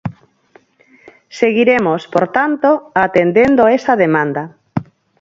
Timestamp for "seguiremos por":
1.39-2.25